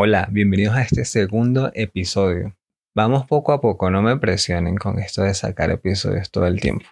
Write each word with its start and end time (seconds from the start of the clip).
Hola, 0.00 0.28
bienvenidos 0.30 0.76
a 0.76 0.82
este 0.82 1.04
segundo 1.04 1.72
episodio. 1.74 2.54
Vamos 2.94 3.26
poco 3.26 3.50
a 3.50 3.60
poco, 3.60 3.90
no 3.90 4.00
me 4.00 4.16
presionen 4.16 4.76
con 4.76 5.00
esto 5.00 5.22
de 5.22 5.34
sacar 5.34 5.72
episodios 5.72 6.30
todo 6.30 6.46
el 6.46 6.60
tiempo. 6.60 6.84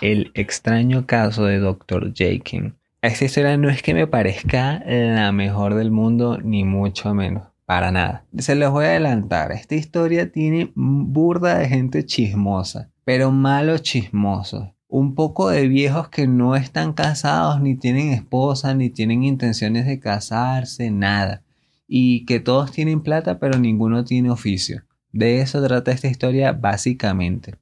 El 0.00 0.30
extraño 0.34 1.08
caso 1.08 1.44
de 1.44 1.58
Dr. 1.58 2.12
Jakin. 2.14 2.76
Esta 3.02 3.24
historia 3.24 3.56
no 3.56 3.68
es 3.68 3.82
que 3.82 3.92
me 3.92 4.06
parezca 4.06 4.84
la 4.86 5.32
mejor 5.32 5.74
del 5.74 5.90
mundo, 5.90 6.38
ni 6.40 6.62
mucho 6.62 7.14
menos. 7.14 7.48
Para 7.64 7.90
nada. 7.90 8.24
Se 8.38 8.54
los 8.54 8.70
voy 8.70 8.84
a 8.84 8.90
adelantar. 8.90 9.50
Esta 9.50 9.74
historia 9.74 10.30
tiene 10.30 10.70
burda 10.76 11.58
de 11.58 11.68
gente 11.68 12.06
chismosa, 12.06 12.92
pero 13.04 13.32
malos 13.32 13.82
chismosos 13.82 14.75
un 14.98 15.14
poco 15.14 15.50
de 15.50 15.68
viejos 15.68 16.08
que 16.08 16.26
no 16.26 16.56
están 16.56 16.94
casados, 16.94 17.60
ni 17.60 17.76
tienen 17.76 18.14
esposa, 18.14 18.74
ni 18.74 18.88
tienen 18.88 19.24
intenciones 19.24 19.84
de 19.84 20.00
casarse, 20.00 20.90
nada. 20.90 21.42
Y 21.86 22.24
que 22.24 22.40
todos 22.40 22.72
tienen 22.72 23.02
plata, 23.02 23.38
pero 23.38 23.58
ninguno 23.58 24.06
tiene 24.06 24.30
oficio. 24.30 24.84
De 25.12 25.42
eso 25.42 25.62
trata 25.62 25.92
esta 25.92 26.08
historia 26.08 26.52
básicamente. 26.52 27.56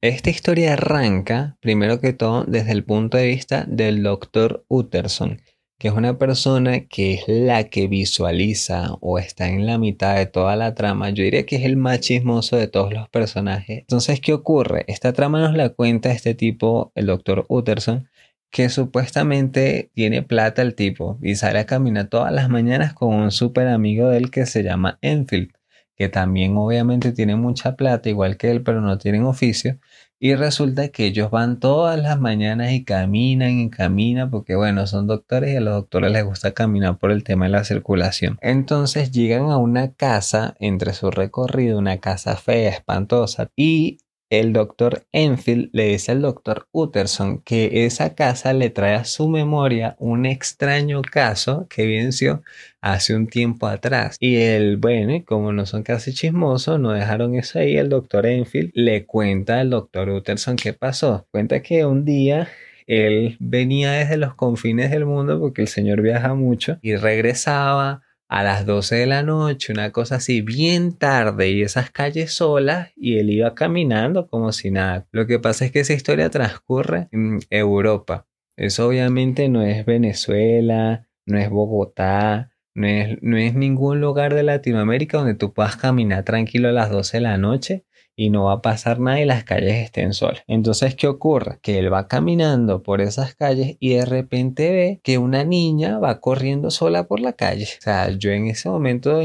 Esta 0.00 0.30
historia 0.30 0.72
arranca, 0.72 1.58
primero 1.60 2.00
que 2.00 2.14
todo, 2.14 2.44
desde 2.44 2.72
el 2.72 2.84
punto 2.84 3.18
de 3.18 3.26
vista 3.26 3.66
del 3.68 4.02
doctor 4.02 4.64
Utterson, 4.68 5.42
que 5.78 5.88
es 5.88 5.94
una 5.94 6.18
persona 6.18 6.80
que 6.86 7.14
es 7.14 7.24
la 7.28 7.64
que 7.64 7.86
visualiza 7.86 8.94
o 9.00 9.18
está 9.18 9.48
en 9.48 9.64
la 9.64 9.78
mitad 9.78 10.16
de 10.16 10.26
toda 10.26 10.56
la 10.56 10.74
trama. 10.74 11.10
Yo 11.10 11.22
diría 11.22 11.46
que 11.46 11.56
es 11.56 11.64
el 11.64 11.76
más 11.76 12.00
chismoso 12.00 12.56
de 12.56 12.66
todos 12.66 12.92
los 12.92 13.08
personajes. 13.08 13.78
Entonces, 13.80 14.20
¿qué 14.20 14.32
ocurre? 14.32 14.84
Esta 14.88 15.12
trama 15.12 15.40
nos 15.40 15.54
la 15.54 15.68
cuenta 15.70 16.10
este 16.10 16.34
tipo, 16.34 16.90
el 16.96 17.06
doctor 17.06 17.46
Utterson, 17.48 18.08
que 18.50 18.70
supuestamente 18.70 19.90
tiene 19.94 20.22
plata 20.22 20.62
el 20.62 20.74
tipo 20.74 21.18
y 21.22 21.36
sale 21.36 21.60
a 21.60 21.66
caminar 21.66 22.08
todas 22.08 22.32
las 22.32 22.48
mañanas 22.48 22.92
con 22.94 23.14
un 23.14 23.30
súper 23.30 23.68
amigo 23.68 24.08
de 24.08 24.18
él 24.18 24.30
que 24.30 24.46
se 24.46 24.64
llama 24.64 24.98
Enfield, 25.02 25.52
que 25.96 26.08
también 26.08 26.56
obviamente 26.56 27.12
tiene 27.12 27.36
mucha 27.36 27.76
plata, 27.76 28.08
igual 28.08 28.36
que 28.36 28.50
él, 28.50 28.62
pero 28.62 28.80
no 28.80 28.98
tienen 28.98 29.24
oficio. 29.24 29.78
Y 30.20 30.34
resulta 30.34 30.88
que 30.88 31.06
ellos 31.06 31.30
van 31.30 31.60
todas 31.60 31.96
las 32.00 32.18
mañanas 32.18 32.72
y 32.72 32.84
caminan 32.84 33.60
y 33.60 33.70
caminan 33.70 34.30
porque 34.30 34.56
bueno, 34.56 34.86
son 34.88 35.06
doctores 35.06 35.52
y 35.52 35.56
a 35.56 35.60
los 35.60 35.74
doctores 35.74 36.10
les 36.10 36.24
gusta 36.24 36.54
caminar 36.54 36.98
por 36.98 37.12
el 37.12 37.22
tema 37.22 37.44
de 37.44 37.52
la 37.52 37.62
circulación. 37.62 38.36
Entonces 38.40 39.12
llegan 39.12 39.50
a 39.50 39.58
una 39.58 39.92
casa 39.92 40.56
entre 40.58 40.92
su 40.92 41.12
recorrido, 41.12 41.78
una 41.78 41.98
casa 41.98 42.36
fea, 42.36 42.70
espantosa 42.70 43.50
y 43.54 43.98
el 44.30 44.52
doctor 44.52 45.06
Enfield 45.12 45.70
le 45.72 45.88
dice 45.88 46.12
al 46.12 46.22
doctor 46.22 46.68
Utterson 46.72 47.40
que 47.40 47.86
esa 47.86 48.14
casa 48.14 48.52
le 48.52 48.70
trae 48.70 48.94
a 48.94 49.04
su 49.04 49.28
memoria 49.28 49.96
un 49.98 50.26
extraño 50.26 51.02
caso 51.02 51.66
que 51.68 51.86
venció 51.86 52.42
hace 52.80 53.14
un 53.14 53.26
tiempo 53.26 53.66
atrás. 53.66 54.16
Y 54.20 54.36
él, 54.36 54.76
bueno, 54.76 55.24
como 55.26 55.52
no 55.52 55.66
son 55.66 55.82
casi 55.82 56.12
chismosos, 56.12 56.78
no 56.78 56.92
dejaron 56.92 57.34
eso 57.34 57.58
ahí. 57.58 57.76
El 57.76 57.88
doctor 57.88 58.26
Enfield 58.26 58.70
le 58.74 59.06
cuenta 59.06 59.60
al 59.60 59.70
doctor 59.70 60.08
Utterson 60.10 60.56
qué 60.56 60.72
pasó. 60.72 61.26
Cuenta 61.30 61.62
que 61.62 61.84
un 61.84 62.04
día 62.04 62.48
él 62.86 63.36
venía 63.38 63.92
desde 63.92 64.16
los 64.16 64.34
confines 64.34 64.90
del 64.90 65.04
mundo 65.04 65.38
porque 65.38 65.62
el 65.62 65.68
señor 65.68 66.00
viaja 66.00 66.34
mucho 66.34 66.78
y 66.82 66.96
regresaba 66.96 68.02
a 68.28 68.42
las 68.42 68.66
12 68.66 68.96
de 68.96 69.06
la 69.06 69.22
noche, 69.22 69.72
una 69.72 69.90
cosa 69.90 70.16
así, 70.16 70.42
bien 70.42 70.92
tarde 70.92 71.50
y 71.50 71.62
esas 71.62 71.90
calles 71.90 72.32
solas 72.32 72.90
y 72.94 73.18
él 73.18 73.30
iba 73.30 73.54
caminando 73.54 74.28
como 74.28 74.52
si 74.52 74.70
nada. 74.70 75.06
Lo 75.10 75.26
que 75.26 75.38
pasa 75.38 75.64
es 75.64 75.72
que 75.72 75.80
esa 75.80 75.94
historia 75.94 76.28
transcurre 76.28 77.08
en 77.10 77.40
Europa. 77.50 78.26
Eso 78.56 78.88
obviamente 78.88 79.48
no 79.48 79.62
es 79.62 79.86
Venezuela, 79.86 81.08
no 81.24 81.38
es 81.38 81.48
Bogotá, 81.48 82.52
no 82.74 82.86
es, 82.86 83.18
no 83.22 83.38
es 83.38 83.54
ningún 83.54 84.00
lugar 84.00 84.34
de 84.34 84.42
Latinoamérica 84.42 85.18
donde 85.18 85.34
tú 85.34 85.52
puedas 85.52 85.76
caminar 85.76 86.24
tranquilo 86.24 86.68
a 86.68 86.72
las 86.72 86.90
12 86.90 87.16
de 87.16 87.20
la 87.22 87.38
noche 87.38 87.84
y 88.18 88.30
no 88.30 88.46
va 88.46 88.54
a 88.54 88.62
pasar 88.62 88.98
nada 88.98 89.20
y 89.20 89.24
las 89.24 89.44
calles 89.44 89.76
estén 89.76 90.12
solas. 90.12 90.42
Entonces, 90.48 90.96
¿qué 90.96 91.06
ocurre? 91.06 91.60
Que 91.62 91.78
él 91.78 91.92
va 91.92 92.08
caminando 92.08 92.82
por 92.82 93.00
esas 93.00 93.36
calles 93.36 93.76
y 93.78 93.94
de 93.94 94.04
repente 94.04 94.72
ve 94.72 95.00
que 95.04 95.18
una 95.18 95.44
niña 95.44 96.00
va 96.00 96.20
corriendo 96.20 96.72
sola 96.72 97.04
por 97.04 97.20
la 97.20 97.34
calle. 97.34 97.64
O 97.64 97.80
sea, 97.80 98.10
yo 98.10 98.32
en 98.32 98.48
ese 98.48 98.68
momento, 98.68 99.20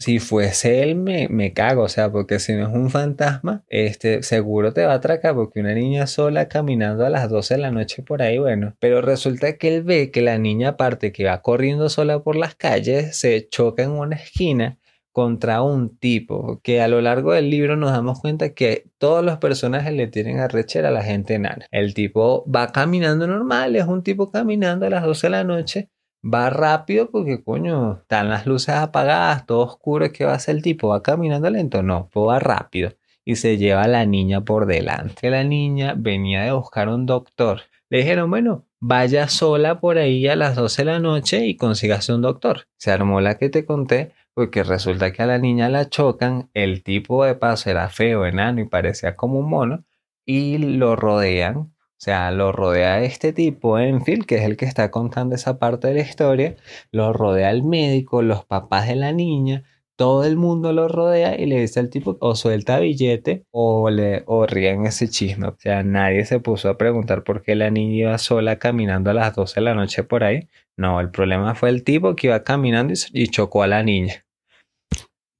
si 0.00 0.18
fuese 0.18 0.82
él, 0.82 0.96
me, 0.96 1.28
me 1.28 1.52
cago, 1.52 1.84
o 1.84 1.88
sea, 1.88 2.10
porque 2.10 2.40
si 2.40 2.54
no 2.54 2.66
es 2.66 2.74
un 2.74 2.90
fantasma, 2.90 3.62
este, 3.68 4.24
seguro 4.24 4.72
te 4.72 4.84
va 4.84 4.94
a 4.94 4.96
atracar 4.96 5.36
porque 5.36 5.60
una 5.60 5.72
niña 5.72 6.08
sola 6.08 6.48
caminando 6.48 7.06
a 7.06 7.10
las 7.10 7.30
12 7.30 7.54
de 7.54 7.60
la 7.60 7.70
noche 7.70 8.02
por 8.02 8.20
ahí, 8.20 8.38
bueno. 8.38 8.74
Pero 8.80 9.00
resulta 9.00 9.56
que 9.58 9.76
él 9.76 9.84
ve 9.84 10.10
que 10.10 10.22
la 10.22 10.38
niña, 10.38 10.70
aparte 10.70 11.12
que 11.12 11.24
va 11.24 11.40
corriendo 11.40 11.88
sola 11.88 12.18
por 12.24 12.34
las 12.34 12.56
calles, 12.56 13.16
se 13.16 13.48
choca 13.48 13.84
en 13.84 13.92
una 13.92 14.16
esquina 14.16 14.80
contra 15.14 15.62
un 15.62 15.96
tipo 15.96 16.58
que 16.64 16.82
a 16.82 16.88
lo 16.88 17.00
largo 17.00 17.34
del 17.34 17.48
libro 17.48 17.76
nos 17.76 17.92
damos 17.92 18.20
cuenta 18.20 18.52
que 18.52 18.90
todos 18.98 19.24
los 19.24 19.38
personajes 19.38 19.92
le 19.92 20.08
tienen 20.08 20.40
a 20.40 20.48
rechera 20.48 20.88
a 20.88 20.90
la 20.90 21.04
gente 21.04 21.34
enana. 21.34 21.66
El 21.70 21.94
tipo 21.94 22.44
va 22.50 22.72
caminando 22.72 23.28
normal, 23.28 23.76
es 23.76 23.86
un 23.86 24.02
tipo 24.02 24.32
caminando 24.32 24.86
a 24.86 24.90
las 24.90 25.04
12 25.04 25.28
de 25.28 25.30
la 25.30 25.44
noche, 25.44 25.88
va 26.24 26.50
rápido 26.50 27.12
porque 27.12 27.44
coño, 27.44 28.00
están 28.02 28.28
las 28.28 28.44
luces 28.44 28.74
apagadas, 28.74 29.46
todo 29.46 29.60
oscuro, 29.60 30.10
¿qué 30.10 30.24
va 30.24 30.32
a 30.32 30.34
hacer 30.34 30.56
el 30.56 30.62
tipo? 30.62 30.88
¿Va 30.88 31.00
caminando 31.00 31.48
lento? 31.48 31.84
No, 31.84 32.10
va 32.12 32.40
rápido 32.40 32.90
y 33.24 33.36
se 33.36 33.56
lleva 33.56 33.84
a 33.84 33.88
la 33.88 34.04
niña 34.06 34.44
por 34.44 34.66
delante. 34.66 35.30
La 35.30 35.44
niña 35.44 35.94
venía 35.96 36.42
de 36.42 36.50
buscar 36.50 36.88
un 36.88 37.06
doctor. 37.06 37.60
Le 37.88 37.98
dijeron, 37.98 38.30
bueno, 38.30 38.66
vaya 38.80 39.28
sola 39.28 39.78
por 39.78 39.98
ahí 39.98 40.26
a 40.26 40.34
las 40.34 40.56
12 40.56 40.82
de 40.82 40.86
la 40.86 40.98
noche 40.98 41.46
y 41.46 41.56
consígase 41.56 42.12
un 42.12 42.22
doctor. 42.22 42.66
Se 42.78 42.90
armó 42.90 43.20
la 43.20 43.38
que 43.38 43.48
te 43.48 43.64
conté 43.64 44.12
porque 44.34 44.64
resulta 44.64 45.12
que 45.12 45.22
a 45.22 45.26
la 45.26 45.38
niña 45.38 45.68
la 45.68 45.88
chocan, 45.88 46.50
el 46.54 46.82
tipo 46.82 47.24
de 47.24 47.36
paso 47.36 47.70
era 47.70 47.88
feo, 47.88 48.26
enano 48.26 48.60
y 48.60 48.66
parecía 48.66 49.16
como 49.16 49.38
un 49.38 49.48
mono, 49.48 49.84
y 50.26 50.58
lo 50.58 50.96
rodean, 50.96 51.56
o 51.56 51.70
sea, 51.96 52.30
lo 52.32 52.52
rodea 52.52 53.02
este 53.02 53.32
tipo, 53.32 53.78
Enfield, 53.78 54.26
que 54.26 54.36
es 54.36 54.42
el 54.42 54.56
que 54.56 54.66
está 54.66 54.90
contando 54.90 55.34
esa 55.34 55.58
parte 55.58 55.88
de 55.88 55.94
la 55.94 56.00
historia, 56.00 56.56
lo 56.92 57.12
rodea 57.12 57.50
el 57.50 57.62
médico, 57.62 58.22
los 58.22 58.44
papás 58.44 58.88
de 58.88 58.96
la 58.96 59.12
niña, 59.12 59.64
todo 59.96 60.24
el 60.24 60.36
mundo 60.36 60.72
lo 60.72 60.88
rodea 60.88 61.38
y 61.40 61.46
le 61.46 61.60
dice 61.60 61.80
al 61.80 61.88
tipo 61.88 62.16
o 62.20 62.34
suelta 62.34 62.80
billete 62.80 63.46
o 63.52 63.90
le 63.90 64.24
o 64.26 64.46
ríen 64.46 64.86
ese 64.86 65.08
chisme. 65.08 65.46
O 65.48 65.56
sea, 65.58 65.82
nadie 65.84 66.24
se 66.24 66.40
puso 66.40 66.68
a 66.68 66.76
preguntar 66.78 67.22
por 67.24 67.42
qué 67.42 67.54
la 67.54 67.70
niña 67.70 67.94
iba 67.94 68.18
sola 68.18 68.58
caminando 68.58 69.10
a 69.10 69.14
las 69.14 69.34
12 69.36 69.60
de 69.60 69.64
la 69.64 69.74
noche 69.74 70.02
por 70.02 70.24
ahí. 70.24 70.48
No, 70.76 71.00
el 71.00 71.10
problema 71.10 71.54
fue 71.54 71.70
el 71.70 71.84
tipo 71.84 72.16
que 72.16 72.26
iba 72.28 72.42
caminando 72.42 72.92
y 73.12 73.28
chocó 73.28 73.62
a 73.62 73.68
la 73.68 73.82
niña 73.84 74.23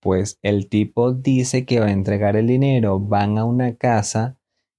pues 0.04 0.38
el 0.42 0.68
tipo 0.68 1.14
dice 1.14 1.64
que 1.64 1.80
va 1.80 1.86
a 1.86 1.92
entregar 1.92 2.36
el 2.36 2.46
dinero, 2.46 3.00
van 3.00 3.38
a 3.38 3.46
una 3.46 3.76
casa 3.76 4.36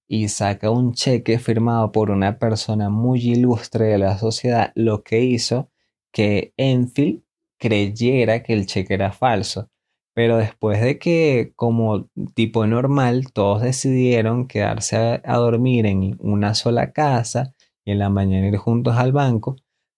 y 0.08 0.28
saca 0.28 0.70
un 0.70 0.94
cheque 0.94 1.40
firmado 1.40 1.92
por 1.92 2.12
una 2.12 2.38
persona 2.38 2.92
muy 2.92 3.22
ilustre 3.22 3.86
de 3.86 3.98
la 3.98 4.20
sociedad, 4.20 4.72
lo 4.76 5.04
que 5.04 5.22
hizo 5.22 5.72
que 6.12 6.54
Enfield 6.58 7.24
creyera 7.60 8.44
que 8.44 8.54
el 8.54 8.68
cheque 8.68 8.94
era 8.94 9.12
falso. 9.12 9.72
Pero 10.14 10.38
después 10.38 10.80
de 10.80 11.00
que, 11.00 11.54
como 11.56 12.08
tipo 12.36 12.68
normal, 12.68 13.32
todos 13.34 13.64
decidieron 13.64 14.48
quedarse 14.48 14.96
a, 14.96 15.22
a 15.26 15.38
dormir 15.38 15.88
en 15.88 16.18
una 16.20 16.54
sola 16.54 16.94
casa 16.94 17.56
y 17.84 17.94
en 17.94 18.00
la 18.00 18.10
mañana 18.12 18.48
ir 18.48 18.58
juntos 18.58 18.96
al 18.98 19.12
banco, 19.12 19.56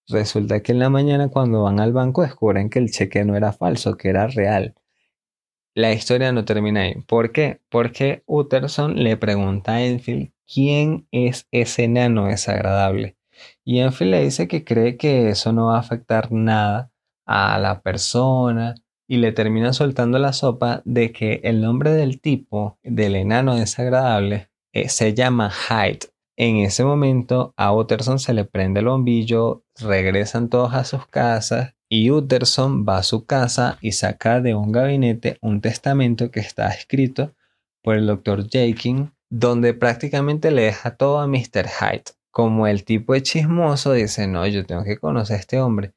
resulta 0.08 0.62
que 0.62 0.72
en 0.72 0.78
la 0.78 0.88
mañana 0.88 1.28
cuando 1.28 1.64
van 1.64 1.80
al 1.80 1.92
banco 1.92 2.22
descubren 2.22 2.70
que 2.70 2.78
el 2.78 2.90
cheque 2.90 3.26
no 3.26 3.36
era 3.36 3.52
falso, 3.52 3.98
que 3.98 4.08
era 4.08 4.26
real 4.26 4.74
la 5.78 5.92
historia 5.92 6.32
no 6.32 6.44
termina 6.44 6.80
ahí. 6.80 6.94
¿Por 7.06 7.30
qué? 7.30 7.60
Porque 7.68 8.24
Utterson 8.26 8.96
le 9.04 9.16
pregunta 9.16 9.74
a 9.74 9.84
Enfield 9.84 10.32
quién 10.52 11.06
es 11.12 11.46
ese 11.52 11.84
enano 11.84 12.26
desagradable. 12.26 13.16
Y 13.64 13.78
Enfield 13.78 14.10
le 14.10 14.24
dice 14.24 14.48
que 14.48 14.64
cree 14.64 14.96
que 14.96 15.28
eso 15.28 15.52
no 15.52 15.66
va 15.66 15.76
a 15.76 15.80
afectar 15.80 16.32
nada 16.32 16.90
a 17.26 17.60
la 17.60 17.80
persona 17.80 18.74
y 19.06 19.18
le 19.18 19.30
termina 19.30 19.72
soltando 19.72 20.18
la 20.18 20.32
sopa 20.32 20.82
de 20.84 21.12
que 21.12 21.40
el 21.44 21.60
nombre 21.60 21.92
del 21.92 22.20
tipo, 22.20 22.76
del 22.82 23.14
enano 23.14 23.54
desagradable, 23.54 24.50
eh, 24.72 24.88
se 24.88 25.14
llama 25.14 25.48
Hyde. 25.48 26.08
En 26.36 26.56
ese 26.56 26.82
momento 26.82 27.54
a 27.56 27.72
Utterson 27.72 28.18
se 28.18 28.34
le 28.34 28.44
prende 28.44 28.80
el 28.80 28.86
bombillo, 28.86 29.62
regresan 29.76 30.48
todos 30.48 30.74
a 30.74 30.82
sus 30.82 31.06
casas 31.06 31.76
y 31.88 32.10
Utterson 32.10 32.84
va 32.86 32.98
a 32.98 33.02
su 33.02 33.24
casa 33.24 33.78
y 33.80 33.92
saca 33.92 34.40
de 34.40 34.54
un 34.54 34.72
gabinete 34.72 35.38
un 35.40 35.60
testamento 35.60 36.30
que 36.30 36.40
está 36.40 36.68
escrito 36.68 37.34
por 37.82 37.96
el 37.96 38.06
Dr. 38.06 38.46
Jakin, 38.50 39.12
donde 39.30 39.74
prácticamente 39.74 40.50
le 40.50 40.62
deja 40.62 40.96
todo 40.96 41.20
a 41.20 41.26
Mr. 41.26 41.66
Hyde. 41.68 42.04
Como 42.30 42.66
el 42.66 42.84
tipo 42.84 43.14
de 43.14 43.22
chismoso 43.22 43.92
dice, 43.92 44.26
no, 44.26 44.46
yo 44.46 44.64
tengo 44.64 44.84
que 44.84 44.98
conocer 44.98 45.36
a 45.36 45.40
este 45.40 45.60
hombre. 45.60 45.94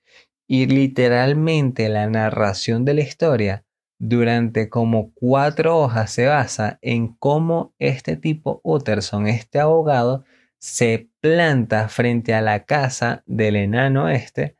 Y 0.48 0.68
literalmente 0.68 1.90
la 1.90 2.08
narración 2.08 2.86
de 2.86 2.94
la 2.94 3.02
historia 3.02 3.66
durante 4.00 4.70
como 4.70 5.12
cuatro 5.14 5.78
hojas 5.78 6.12
se 6.12 6.26
basa 6.26 6.80
en 6.82 7.10
cómo 7.16 7.74
este 7.78 8.16
tipo 8.16 8.62
Utterson, 8.64 9.28
este 9.28 9.60
abogado, 9.60 10.24
se 10.58 11.10
planta 11.20 11.90
frente 11.90 12.34
a 12.34 12.42
la 12.42 12.66
casa 12.66 13.24
del 13.26 13.56
enano 13.56 14.10
este 14.10 14.58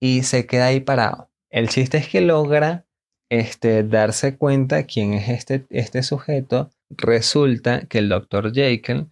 y 0.00 0.22
se 0.22 0.46
queda 0.46 0.66
ahí 0.66 0.80
parado. 0.80 1.30
El 1.50 1.68
chiste 1.68 1.98
es 1.98 2.08
que 2.08 2.22
logra 2.22 2.86
este, 3.28 3.84
darse 3.84 4.36
cuenta 4.36 4.84
quién 4.84 5.12
es 5.12 5.28
este, 5.28 5.66
este 5.70 6.02
sujeto. 6.02 6.70
Resulta 6.88 7.82
que 7.86 7.98
el 7.98 8.08
doctor 8.08 8.52
Jekyll 8.52 9.08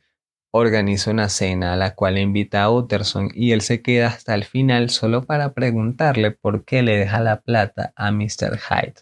organiza 0.51 1.11
una 1.11 1.29
cena 1.29 1.75
a 1.75 1.77
la 1.77 1.95
cual 1.95 2.19
invita 2.19 2.63
a 2.63 2.71
Utterson 2.71 3.31
y 3.35 3.53
él 3.53 3.61
se 3.61 3.83
queda 3.83 4.09
hasta 4.09 4.35
el 4.35 4.45
final 4.45 4.91
solo 4.91 5.25
para 5.25 5.53
preguntarle 5.53 6.31
por 6.31 6.65
qué 6.65 6.83
le 6.83 6.97
deja 6.97 7.21
la 7.21 7.43
plata 7.43 7.93
a 7.95 8.11
Mr. 8.11 8.59
Hyde, 8.59 8.95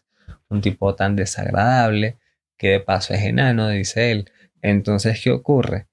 un 0.49 0.61
tipo 0.61 0.95
tan 0.97 1.15
desagradable 1.15 2.19
que 2.59 2.69
de 2.69 2.81
paso 2.81 3.15
es 3.15 3.23
enano, 3.23 3.69
dice 3.69 4.11
él. 4.11 4.31
Entonces, 4.61 5.21
¿qué 5.23 5.31
ocurre? 5.31 5.87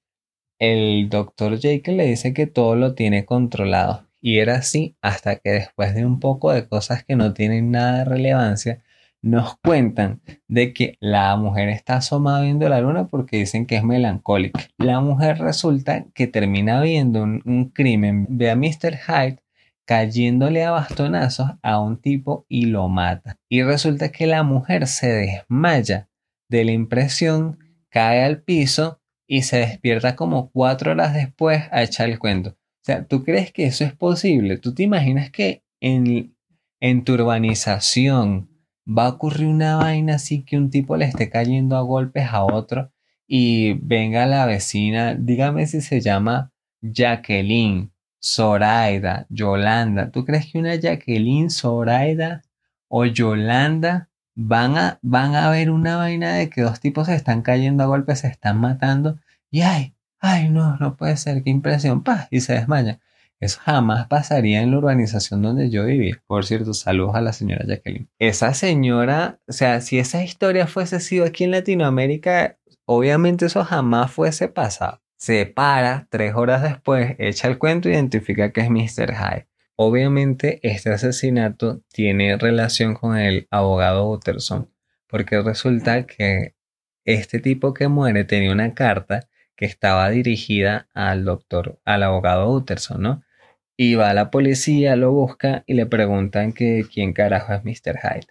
El 0.58 1.08
doctor 1.08 1.58
Jekyll 1.58 1.96
le 1.96 2.06
dice 2.06 2.34
que 2.34 2.46
todo 2.46 2.74
lo 2.74 2.94
tiene 2.94 3.24
controlado 3.24 4.06
y 4.24 4.38
era 4.38 4.54
así 4.54 4.96
hasta 5.02 5.36
que 5.36 5.50
después 5.50 5.94
de 5.94 6.06
un 6.06 6.18
poco 6.18 6.50
de 6.50 6.66
cosas 6.66 7.04
que 7.04 7.14
no 7.14 7.34
tienen 7.34 7.70
nada 7.70 7.98
de 7.98 8.04
relevancia, 8.06 8.82
nos 9.20 9.58
cuentan 9.58 10.22
de 10.48 10.72
que 10.72 10.96
la 10.98 11.36
mujer 11.36 11.68
está 11.68 11.96
asomada 11.96 12.40
viendo 12.40 12.66
la 12.70 12.80
luna 12.80 13.08
porque 13.08 13.36
dicen 13.36 13.66
que 13.66 13.76
es 13.76 13.84
melancólica. 13.84 14.62
La 14.78 15.00
mujer 15.00 15.40
resulta 15.40 16.06
que 16.14 16.26
termina 16.26 16.80
viendo 16.80 17.22
un, 17.22 17.70
crimen, 17.74 18.26
ve 18.30 18.50
a 18.50 18.56
Mr. 18.56 18.96
Hyde 19.06 19.42
cayéndole 19.84 20.64
a 20.64 20.70
bastonazos 20.70 21.50
a 21.62 21.78
un 21.78 22.00
tipo 22.00 22.46
y 22.48 22.64
lo 22.64 22.88
mata. 22.88 23.38
Y 23.50 23.62
resulta 23.62 24.08
que 24.10 24.26
la 24.26 24.42
mujer 24.42 24.86
se 24.86 25.12
desmaya 25.12 26.08
de 26.48 26.64
la 26.64 26.72
impresión, 26.72 27.58
cae 27.90 28.24
al 28.24 28.40
piso 28.40 29.02
y 29.26 29.42
se 29.42 29.58
despierta 29.58 30.16
como 30.16 30.50
cuatro 30.50 30.92
horas 30.92 31.12
después 31.12 31.64
a 31.70 31.82
echar 31.82 32.08
el 32.08 32.18
cuento. 32.18 32.56
O 32.84 32.86
sea, 32.86 33.06
¿tú 33.06 33.24
crees 33.24 33.50
que 33.50 33.64
eso 33.64 33.82
es 33.84 33.94
posible? 33.94 34.58
¿Tú 34.58 34.74
te 34.74 34.82
imaginas 34.82 35.30
que 35.30 35.64
en, 35.80 36.36
en 36.80 37.02
tu 37.02 37.14
urbanización 37.14 38.50
va 38.86 39.06
a 39.06 39.08
ocurrir 39.08 39.46
una 39.46 39.76
vaina 39.76 40.16
así 40.16 40.44
que 40.44 40.58
un 40.58 40.68
tipo 40.68 40.98
le 40.98 41.06
esté 41.06 41.30
cayendo 41.30 41.78
a 41.78 41.80
golpes 41.80 42.28
a 42.30 42.44
otro 42.44 42.92
y 43.26 43.72
venga 43.80 44.26
la 44.26 44.44
vecina, 44.44 45.14
dígame 45.14 45.66
si 45.66 45.80
se 45.80 46.02
llama 46.02 46.52
Jacqueline, 46.82 47.90
Zoraida, 48.22 49.24
Yolanda. 49.30 50.10
¿Tú 50.10 50.26
crees 50.26 50.52
que 50.52 50.58
una 50.58 50.74
Jacqueline, 50.74 51.48
Zoraida 51.48 52.42
o 52.88 53.06
Yolanda 53.06 54.10
van 54.34 54.76
a, 54.76 54.98
van 55.00 55.34
a 55.36 55.48
ver 55.48 55.70
una 55.70 55.96
vaina 55.96 56.34
de 56.34 56.50
que 56.50 56.60
dos 56.60 56.80
tipos 56.80 57.06
se 57.06 57.14
están 57.14 57.40
cayendo 57.40 57.82
a 57.82 57.86
golpes, 57.86 58.20
se 58.20 58.28
están 58.28 58.60
matando 58.60 59.18
y 59.50 59.62
ay, 59.62 59.94
ay, 60.20 60.48
no, 60.48 60.76
no 60.78 60.96
puede 60.96 61.16
ser, 61.16 61.42
qué 61.42 61.50
impresión, 61.50 62.02
pa, 62.02 62.28
y 62.30 62.40
se 62.40 62.54
desmaya. 62.54 63.00
Eso 63.40 63.60
jamás 63.62 64.06
pasaría 64.06 64.62
en 64.62 64.70
la 64.70 64.78
urbanización 64.78 65.42
donde 65.42 65.68
yo 65.68 65.84
vivía. 65.84 66.22
Por 66.26 66.46
cierto, 66.46 66.72
saludos 66.72 67.14
a 67.14 67.20
la 67.20 67.32
señora 67.32 67.66
Jacqueline. 67.66 68.08
Esa 68.18 68.54
señora, 68.54 69.40
o 69.46 69.52
sea, 69.52 69.80
si 69.80 69.98
esa 69.98 70.22
historia 70.22 70.66
fuese 70.66 71.00
sido 71.00 71.26
aquí 71.26 71.44
en 71.44 71.50
Latinoamérica, 71.50 72.58
obviamente 72.86 73.46
eso 73.46 73.64
jamás 73.64 74.10
fuese 74.12 74.48
pasado. 74.48 75.02
Se 75.16 75.46
para, 75.46 76.06
tres 76.10 76.34
horas 76.34 76.62
después, 76.62 77.16
echa 77.18 77.48
el 77.48 77.58
cuento, 77.58 77.88
identifica 77.88 78.52
que 78.52 78.60
es 78.62 78.70
Mr. 78.70 79.14
Hyde. 79.14 79.48
Obviamente 79.76 80.60
este 80.62 80.92
asesinato 80.92 81.82
tiene 81.92 82.36
relación 82.36 82.94
con 82.94 83.16
el 83.16 83.48
abogado 83.50 84.08
Utterson, 84.08 84.70
porque 85.08 85.42
resulta 85.42 86.06
que 86.06 86.54
este 87.04 87.40
tipo 87.40 87.74
que 87.74 87.88
muere 87.88 88.24
tenía 88.24 88.52
una 88.52 88.72
carta 88.74 89.28
que 89.56 89.66
estaba 89.66 90.10
dirigida 90.10 90.88
al 90.94 91.24
doctor, 91.24 91.80
al 91.84 92.02
abogado 92.02 92.50
Utterson, 92.50 93.02
¿no? 93.02 93.22
Y 93.76 93.94
va 93.96 94.10
a 94.10 94.14
la 94.14 94.30
policía, 94.30 94.96
lo 94.96 95.12
busca 95.12 95.64
y 95.66 95.74
le 95.74 95.86
preguntan 95.86 96.52
que 96.52 96.84
quién 96.92 97.12
carajo 97.12 97.52
es 97.52 97.64
Mr. 97.64 97.98
Hyde. 97.98 98.26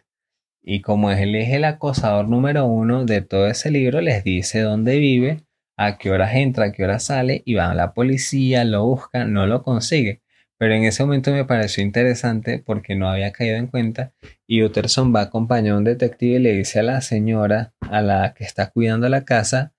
Y 0.61 0.81
como 0.81 1.11
él 1.11 1.35
es 1.35 1.49
el 1.49 1.65
acosador 1.65 2.29
número 2.29 2.65
uno 2.65 3.05
de 3.05 3.21
todo 3.21 3.47
ese 3.47 3.69
libro, 3.69 3.99
les 3.99 4.23
dice 4.23 4.61
dónde 4.61 4.97
vive, 4.99 5.41
a 5.77 5.97
qué 5.97 6.11
horas 6.11 6.35
entra, 6.35 6.65
a 6.65 6.71
qué 6.71 6.83
horas 6.85 7.03
sale, 7.03 7.41
y 7.45 7.55
va 7.55 7.71
a 7.71 7.75
la 7.75 7.93
policía, 7.93 8.63
lo 8.63 8.85
busca, 8.85 9.25
no 9.25 9.45
lo 9.47 9.63
consigue. 9.63 10.23
Pero 10.57 10.75
en 10.75 10.85
ese 10.85 11.03
momento 11.03 11.31
me 11.31 11.43
pareció 11.43 11.83
interesante 11.83 12.57
porque 12.57 12.95
no 12.95 13.09
había 13.09 13.33
caído 13.33 13.57
en 13.57 13.67
cuenta 13.67 14.13
y 14.47 14.63
Utterson 14.63 15.13
va 15.13 15.23
acompañado 15.23 15.75
a 15.75 15.79
un 15.79 15.83
detective 15.83 16.35
y 16.35 16.39
le 16.39 16.53
dice 16.53 16.79
a 16.79 16.83
la 16.83 17.01
señora, 17.01 17.73
a 17.81 18.01
la 18.01 18.33
que 18.33 18.45
está 18.45 18.69
cuidando 18.69 19.09
la 19.09 19.25
casa, 19.25 19.72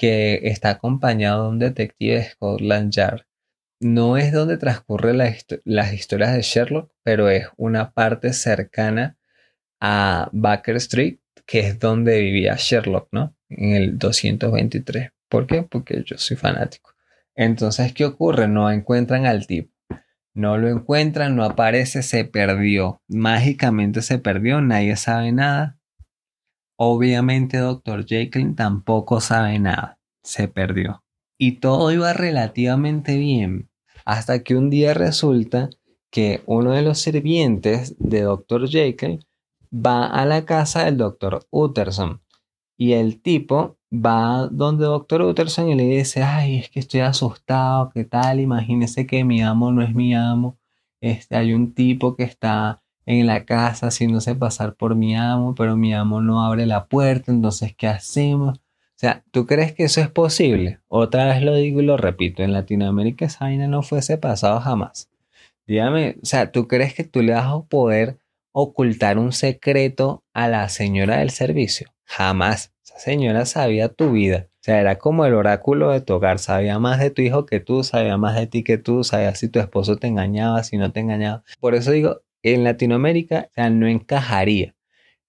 que 0.00 0.40
está 0.44 0.70
acompañado 0.70 1.42
de 1.42 1.48
un 1.50 1.58
detective 1.58 2.14
de 2.14 2.24
Scotland 2.24 2.90
Yard. 2.90 3.26
No 3.80 4.16
es 4.16 4.32
donde 4.32 4.56
transcurren 4.56 5.18
las 5.18 5.92
historias 5.92 6.32
de 6.32 6.40
Sherlock, 6.40 6.90
pero 7.02 7.28
es 7.28 7.48
una 7.58 7.92
parte 7.92 8.32
cercana 8.32 9.18
a 9.78 10.30
Baker 10.32 10.76
Street, 10.76 11.18
que 11.44 11.60
es 11.60 11.78
donde 11.78 12.18
vivía 12.18 12.56
Sherlock, 12.56 13.08
¿no? 13.12 13.36
En 13.50 13.74
el 13.74 13.98
223. 13.98 15.10
¿Por 15.28 15.46
qué? 15.46 15.64
Porque 15.64 16.02
yo 16.02 16.16
soy 16.16 16.38
fanático. 16.38 16.94
Entonces, 17.34 17.92
¿qué 17.92 18.06
ocurre? 18.06 18.48
No 18.48 18.70
encuentran 18.70 19.26
al 19.26 19.46
tipo. 19.46 19.74
No 20.32 20.56
lo 20.56 20.70
encuentran, 20.70 21.36
no 21.36 21.44
aparece, 21.44 22.02
se 22.02 22.24
perdió. 22.24 23.02
Mágicamente 23.06 24.00
se 24.00 24.18
perdió, 24.18 24.62
nadie 24.62 24.96
sabe 24.96 25.30
nada. 25.30 25.78
Obviamente, 26.82 27.58
Dr. 27.58 28.06
Jekyll 28.06 28.54
tampoco 28.54 29.20
sabe 29.20 29.58
nada. 29.58 29.98
Se 30.22 30.48
perdió. 30.48 31.04
Y 31.36 31.56
todo 31.56 31.92
iba 31.92 32.14
relativamente 32.14 33.18
bien. 33.18 33.68
Hasta 34.06 34.42
que 34.42 34.56
un 34.56 34.70
día 34.70 34.94
resulta 34.94 35.68
que 36.10 36.42
uno 36.46 36.72
de 36.72 36.80
los 36.80 36.98
sirvientes 36.98 37.96
de 37.98 38.22
Dr. 38.22 38.66
Jekyll 38.66 39.20
va 39.70 40.06
a 40.06 40.24
la 40.24 40.46
casa 40.46 40.86
del 40.86 40.96
Dr. 40.96 41.46
Utterson. 41.50 42.22
Y 42.78 42.94
el 42.94 43.20
tipo 43.20 43.76
va 43.92 44.48
donde 44.50 44.86
Dr. 44.86 45.20
Utterson 45.20 45.68
y 45.68 45.74
le 45.74 45.84
dice, 45.84 46.22
ay, 46.22 46.60
es 46.60 46.70
que 46.70 46.80
estoy 46.80 47.00
asustado, 47.00 47.90
¿qué 47.92 48.04
tal? 48.04 48.40
Imagínese 48.40 49.06
que 49.06 49.22
mi 49.22 49.42
amo 49.42 49.70
no 49.70 49.82
es 49.82 49.94
mi 49.94 50.14
amo. 50.14 50.56
Este, 51.02 51.36
hay 51.36 51.52
un 51.52 51.74
tipo 51.74 52.16
que 52.16 52.22
está 52.22 52.79
en 53.06 53.26
la 53.26 53.44
casa 53.44 53.88
haciéndose 53.88 54.34
pasar 54.34 54.74
por 54.74 54.94
mi 54.94 55.16
amo, 55.16 55.54
pero 55.54 55.76
mi 55.76 55.94
amo 55.94 56.20
no 56.20 56.44
abre 56.44 56.66
la 56.66 56.86
puerta, 56.86 57.32
entonces, 57.32 57.74
¿qué 57.76 57.88
hacemos? 57.88 58.58
O 58.58 59.00
sea, 59.00 59.24
¿tú 59.30 59.46
crees 59.46 59.72
que 59.72 59.84
eso 59.84 60.00
es 60.00 60.08
posible? 60.08 60.80
Otra 60.88 61.24
vez 61.26 61.42
lo 61.42 61.54
digo 61.54 61.80
y 61.80 61.86
lo 61.86 61.96
repito, 61.96 62.42
en 62.42 62.52
Latinoamérica 62.52 63.24
esa 63.24 63.46
vaina 63.46 63.66
no 63.66 63.82
fuese 63.82 64.18
pasado 64.18 64.60
jamás. 64.60 65.10
Dígame, 65.66 66.16
o 66.22 66.26
sea, 66.26 66.52
¿tú 66.52 66.68
crees 66.68 66.94
que 66.94 67.04
tú 67.04 67.22
le 67.22 67.32
vas 67.32 67.46
a 67.46 67.62
poder 67.62 68.18
ocultar 68.52 69.18
un 69.18 69.32
secreto 69.32 70.24
a 70.34 70.48
la 70.48 70.68
señora 70.68 71.18
del 71.18 71.30
servicio? 71.30 71.88
Jamás. 72.04 72.72
Esa 72.84 72.98
señora 72.98 73.46
sabía 73.46 73.88
tu 73.88 74.10
vida. 74.10 74.48
O 74.54 74.62
sea, 74.62 74.80
era 74.80 74.98
como 74.98 75.24
el 75.24 75.32
oráculo 75.32 75.90
de 75.90 76.00
tu 76.00 76.14
hogar. 76.14 76.38
Sabía 76.38 76.78
más 76.78 76.98
de 76.98 77.10
tu 77.10 77.22
hijo 77.22 77.46
que 77.46 77.60
tú, 77.60 77.84
sabía 77.84 78.16
más 78.18 78.34
de 78.34 78.46
ti 78.48 78.62
que 78.64 78.78
tú, 78.78 79.04
sabía 79.04 79.34
si 79.34 79.48
tu 79.48 79.60
esposo 79.60 79.96
te 79.96 80.08
engañaba, 80.08 80.62
si 80.64 80.76
no 80.76 80.92
te 80.92 81.00
engañaba. 81.00 81.44
Por 81.60 81.74
eso 81.74 81.92
digo, 81.92 82.20
en 82.42 82.64
Latinoamérica, 82.64 83.50
o 83.56 83.70
no 83.70 83.86
encajaría. 83.86 84.74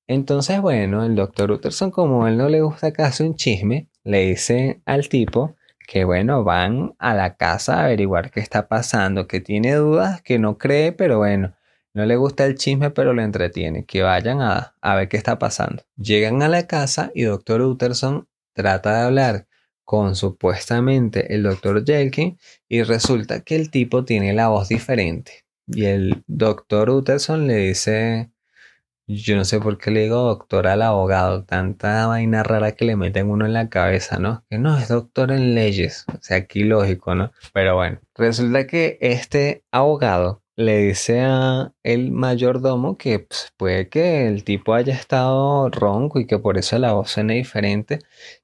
Entonces, 0.07 0.61
bueno, 0.61 1.05
el 1.05 1.15
doctor 1.15 1.51
Utterson, 1.51 1.91
como 1.91 2.27
él 2.27 2.37
no 2.37 2.49
le 2.49 2.61
gusta 2.61 2.91
casi 2.91 3.23
un 3.23 3.35
chisme, 3.35 3.87
le 4.03 4.27
dice 4.27 4.81
al 4.85 5.07
tipo 5.09 5.55
que, 5.87 6.03
bueno, 6.03 6.43
van 6.43 6.93
a 6.99 7.13
la 7.13 7.35
casa 7.35 7.77
a 7.77 7.85
averiguar 7.85 8.31
qué 8.31 8.39
está 8.39 8.67
pasando, 8.67 9.27
que 9.27 9.39
tiene 9.39 9.73
dudas, 9.75 10.21
que 10.21 10.39
no 10.39 10.57
cree, 10.57 10.91
pero 10.91 11.19
bueno, 11.19 11.55
no 11.93 12.05
le 12.05 12.15
gusta 12.15 12.45
el 12.45 12.55
chisme, 12.55 12.91
pero 12.91 13.13
lo 13.13 13.21
entretiene. 13.21 13.85
Que 13.85 14.01
vayan 14.01 14.41
a, 14.41 14.75
a 14.81 14.95
ver 14.95 15.09
qué 15.09 15.17
está 15.17 15.39
pasando. 15.39 15.83
Llegan 15.97 16.41
a 16.43 16.49
la 16.49 16.67
casa 16.67 17.11
y 17.13 17.23
doctor 17.23 17.61
Utterson 17.61 18.27
trata 18.53 18.97
de 18.97 19.01
hablar 19.05 19.47
con 19.83 20.15
supuestamente 20.15 21.33
el 21.33 21.43
doctor 21.43 21.83
Jelkin 21.85 22.37
y 22.69 22.83
resulta 22.83 23.41
que 23.41 23.55
el 23.55 23.69
tipo 23.71 24.05
tiene 24.05 24.33
la 24.33 24.47
voz 24.47 24.69
diferente. 24.69 25.43
Y 25.73 25.85
el 25.85 26.23
doctor 26.27 26.89
Utterson 26.89 27.47
le 27.47 27.55
dice, 27.57 28.31
yo 29.07 29.35
no 29.35 29.45
sé 29.45 29.59
por 29.59 29.77
qué 29.77 29.91
le 29.91 30.01
digo 30.03 30.17
doctor 30.23 30.67
al 30.67 30.81
abogado, 30.81 31.43
tanta 31.45 32.07
vaina 32.07 32.43
rara 32.43 32.73
que 32.73 32.85
le 32.85 32.95
meten 32.95 33.29
uno 33.29 33.45
en 33.45 33.53
la 33.53 33.69
cabeza, 33.69 34.19
¿no? 34.19 34.43
Que 34.49 34.57
no, 34.57 34.77
es 34.77 34.89
doctor 34.89 35.31
en 35.31 35.55
leyes, 35.55 36.05
o 36.09 36.21
sea, 36.21 36.37
aquí 36.37 36.63
lógico, 36.63 37.15
¿no? 37.15 37.31
Pero 37.53 37.75
bueno, 37.75 37.99
resulta 38.15 38.67
que 38.67 38.97
este 39.01 39.63
abogado 39.71 40.41
le 40.55 40.77
dice 40.77 41.21
a 41.21 41.73
el 41.83 42.11
mayordomo 42.11 42.97
que 42.97 43.19
pues, 43.19 43.53
puede 43.57 43.89
que 43.89 44.27
el 44.27 44.43
tipo 44.43 44.73
haya 44.73 44.93
estado 44.93 45.69
ronco 45.69 46.19
y 46.19 46.27
que 46.27 46.39
por 46.39 46.57
eso 46.57 46.77
la 46.77 46.93
voz 46.93 47.11
suene 47.11 47.35
diferente. 47.35 47.99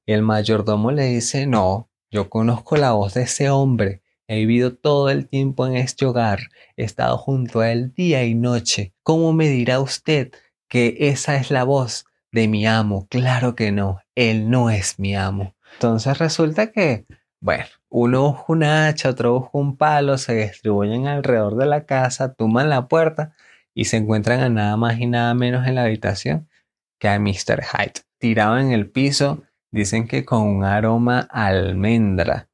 Y 0.06 0.12
el 0.12 0.22
mayordomo 0.22 0.90
le 0.90 1.04
dice, 1.06 1.46
no, 1.46 1.90
yo 2.10 2.28
conozco 2.30 2.76
la 2.76 2.92
voz 2.92 3.14
de 3.14 3.22
ese 3.22 3.50
hombre. 3.50 4.02
He 4.30 4.36
vivido 4.36 4.74
todo 4.74 5.08
el 5.08 5.26
tiempo 5.26 5.66
en 5.66 5.74
este 5.74 6.04
hogar. 6.04 6.40
He 6.76 6.84
estado 6.84 7.16
junto 7.16 7.60
a 7.60 7.72
él 7.72 7.94
día 7.94 8.24
y 8.24 8.34
noche. 8.34 8.92
¿Cómo 9.02 9.32
me 9.32 9.48
dirá 9.48 9.80
usted 9.80 10.32
que 10.68 10.96
esa 11.00 11.36
es 11.36 11.50
la 11.50 11.64
voz 11.64 12.04
de 12.30 12.46
mi 12.46 12.66
amo? 12.66 13.06
Claro 13.08 13.54
que 13.54 13.72
no. 13.72 14.00
Él 14.14 14.50
no 14.50 14.68
es 14.68 14.98
mi 14.98 15.16
amo. 15.16 15.54
Entonces 15.72 16.18
resulta 16.18 16.72
que, 16.72 17.06
bueno, 17.40 17.64
Uno 17.88 18.32
busca 18.32 18.44
una 18.48 18.86
hacha, 18.88 19.08
otro 19.08 19.32
busca 19.40 19.50
un 19.54 19.78
palo, 19.78 20.18
se 20.18 20.34
distribuyen 20.34 21.06
alrededor 21.06 21.56
de 21.56 21.64
la 21.64 21.86
casa, 21.86 22.34
tumban 22.34 22.68
la 22.68 22.86
puerta 22.86 23.34
y 23.74 23.86
se 23.86 23.96
encuentran 23.96 24.40
a 24.40 24.50
nada 24.50 24.76
más 24.76 25.00
y 25.00 25.06
nada 25.06 25.32
menos 25.32 25.66
en 25.66 25.76
la 25.76 25.84
habitación 25.84 26.50
que 26.98 27.08
a 27.08 27.18
Mr. 27.18 27.62
Hyde. 27.62 28.02
Tirado 28.18 28.58
en 28.58 28.72
el 28.72 28.90
piso, 28.90 29.42
dicen 29.70 30.06
que 30.06 30.26
con 30.26 30.42
un 30.42 30.64
aroma 30.64 31.20
almendra. 31.30 32.48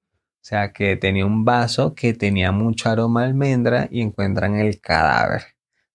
O 0.45 0.47
sea, 0.47 0.75
que 0.75 0.97
tenía 0.97 1.25
un 1.25 1.47
vaso 1.47 1.95
que 1.95 2.13
tenía 2.13 2.53
mucho 2.53 2.91
aroma 2.91 3.25
almendra 3.25 3.89
y 3.91 4.03
encuentran 4.03 4.57
el 4.57 4.79
cadáver 4.79 5.43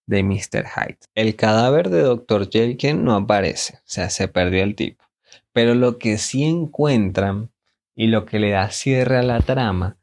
de 0.06 0.24
Mr. 0.24 0.66
Hyde. 0.66 0.98
El 1.14 1.36
cadáver 1.36 1.88
de 1.88 2.02
Dr. 2.02 2.50
Jekyll 2.50 3.04
no 3.04 3.14
aparece, 3.14 3.76
o 3.76 3.82
sea, 3.84 4.10
se 4.10 4.26
perdió 4.26 4.64
el 4.64 4.74
tipo. 4.74 5.04
Pero 5.52 5.76
lo 5.76 5.98
que 5.98 6.18
sí 6.18 6.42
encuentran 6.42 7.52
y 7.94 8.08
lo 8.08 8.26
que 8.26 8.40
le 8.40 8.50
da 8.50 8.72
cierre 8.72 9.18
a 9.18 9.22
la 9.22 9.38
trama 9.38 9.98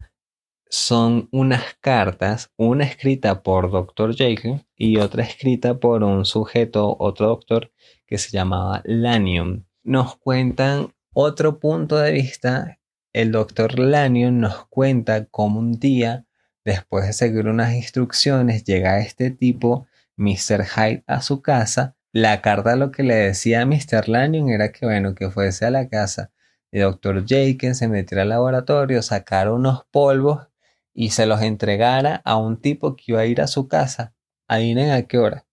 son 0.70 1.28
unas 1.34 1.76
cartas, 1.82 2.50
una 2.56 2.86
escrita 2.86 3.44
por 3.44 3.70
Dr. 3.70 4.16
Jekyll 4.16 4.66
y 4.78 4.96
otra 4.96 5.24
escrita 5.24 5.78
por 5.78 6.06
un 6.06 6.24
sujeto, 6.24 6.96
otro 6.98 7.28
doctor, 7.28 7.74
que 8.06 8.18
se 8.18 8.32
llamaba 8.32 8.82
Lanyon. 8.86 9.68
Nos 9.84 10.16
cuentan 10.16 10.94
otro 11.12 11.60
punto 11.60 11.98
de 11.98 12.14
vista. 12.14 12.80
El 13.14 13.32
doctor 13.32 13.80
Lanyon 13.80 14.40
nos 14.40 14.68
cuenta 14.68 15.26
cómo 15.26 15.60
un 15.60 15.80
día, 15.80 16.26
después 16.66 17.06
de 17.06 17.14
seguir 17.14 17.48
unas 17.48 17.74
instrucciones, 17.74 18.64
llega 18.64 19.00
este 19.00 19.32
tipo, 19.32 19.88
Mr. 20.18 20.66
Hyde, 20.66 21.04
a 21.08 21.22
su 21.22 21.42
casa. 21.42 21.96
La 22.12 22.42
carta 22.42 22.76
lo 22.76 22.92
que 22.92 23.04
le 23.04 23.16
decía 23.16 23.62
a 23.62 23.66
Mr. 23.66 24.08
Lanyon 24.08 24.50
era 24.50 24.72
que, 24.72 24.86
bueno, 24.86 25.16
que 25.16 25.30
fuese 25.30 25.66
a 25.66 25.72
la 25.72 25.88
casa 25.88 26.32
de 26.72 26.82
Dr. 26.82 27.26
Jekyll, 27.26 27.76
se 27.76 27.88
metiera 27.88 28.24
al 28.24 28.30
laboratorio, 28.30 29.02
sacara 29.02 29.54
unos 29.54 29.86
polvos 29.92 30.48
y 30.94 31.12
se 31.12 31.26
los 31.26 31.42
entregara 31.42 32.22
a 32.26 32.38
un 32.38 32.60
tipo 32.60 32.96
que 32.96 33.04
iba 33.08 33.22
a 33.22 33.26
ir 33.26 33.42
a 33.42 33.48
su 33.48 33.68
casa. 33.68 34.16
¿Adivinen 34.48 34.92
a 34.92 35.04
qué 35.04 35.18
hora? 35.18 35.46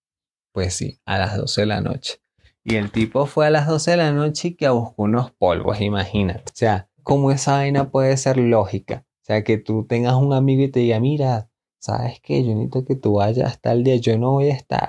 Pues 0.53 0.75
sí, 0.75 1.01
a 1.05 1.19
las 1.19 1.37
12 1.37 1.63
de 1.63 1.67
la 1.67 1.81
noche. 1.81 2.21
Y 2.63 2.77
el 2.77 2.91
tipo 2.91 3.27
fue 3.27 3.47
a 3.47 3.51
las 3.51 3.67
12 3.67 3.91
de 3.93 3.97
la 3.99 4.13
noche 4.13 4.49
y 4.49 4.55
que 4.55 4.69
buscó 4.71 5.03
unos 5.03 5.33
polvos, 5.33 5.81
imagínate. 5.81 6.45
O 6.51 6.57
sea, 6.57 6.89
¿cómo 7.05 7.31
esa 7.31 7.53
vaina 7.53 7.91
puede 7.91 8.17
ser 8.17 8.39
lógica? 8.39 9.07
O 9.23 9.25
sea, 9.27 9.45
que 9.45 9.59
tú 9.59 9.87
tengas 9.87 10.15
un 10.15 10.33
amigo 10.33 10.63
y 10.63 10.71
te 10.71 10.81
diga, 10.81 11.01
mira, 11.01 11.49
¿sabes 11.79 12.21
qué? 12.21 12.43
Yo 12.45 12.55
necesito 12.55 12.85
que 12.85 12.97
tú 12.97 13.15
vayas 13.15 13.53
hasta 13.53 13.73
el 13.73 13.85
día, 13.85 13.97
yo 13.97 14.19
no 14.19 14.33
voy 14.33 14.51
a 14.51 14.55
estar, 14.55 14.89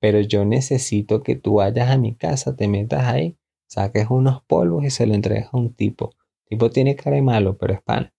pero 0.00 0.20
yo 0.20 0.44
necesito 0.44 1.22
que 1.22 1.36
tú 1.36 1.54
vayas 1.54 1.90
a 1.90 1.98
mi 1.98 2.14
casa, 2.14 2.54
te 2.56 2.68
metas 2.68 3.04
ahí, 3.04 3.36
saques 3.66 4.06
unos 4.10 4.42
polvos 4.44 4.84
y 4.84 4.90
se 4.90 5.06
lo 5.06 5.14
entregas 5.14 5.52
a 5.52 5.56
un 5.56 5.74
tipo. 5.74 6.14
El 6.44 6.50
tipo 6.50 6.70
tiene 6.70 6.96
cara 6.96 7.16
de 7.16 7.22
malo, 7.22 7.58
pero 7.58 7.74
es 7.74 7.82
pan. 7.82 8.12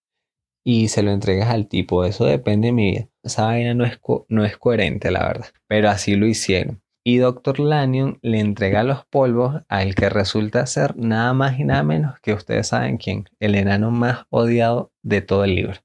Y 0.62 0.88
se 0.88 1.02
lo 1.02 1.10
entregas 1.10 1.48
al 1.48 1.68
tipo, 1.68 2.04
eso 2.04 2.26
depende 2.26 2.68
de 2.68 2.72
mi 2.72 2.90
vida. 2.90 3.08
Esa 3.22 3.46
vaina 3.46 3.74
no 3.74 3.84
es, 3.84 3.98
no 4.28 4.44
es 4.44 4.56
coherente, 4.58 5.10
la 5.10 5.26
verdad. 5.26 5.46
Pero 5.66 5.88
así 5.88 6.16
lo 6.16 6.26
hicieron 6.26 6.82
y 7.02 7.18
Dr. 7.18 7.60
Lanyon 7.60 8.18
le 8.22 8.40
entrega 8.40 8.82
los 8.82 9.04
polvos 9.06 9.62
al 9.68 9.94
que 9.94 10.08
resulta 10.08 10.66
ser 10.66 10.96
nada 10.96 11.32
más 11.32 11.58
y 11.58 11.64
nada 11.64 11.82
menos 11.82 12.20
que 12.20 12.34
ustedes 12.34 12.68
saben 12.68 12.98
quién, 12.98 13.28
el 13.40 13.54
enano 13.54 13.90
más 13.90 14.26
odiado 14.30 14.92
de 15.02 15.22
todo 15.22 15.44
el 15.44 15.54
libro, 15.54 15.80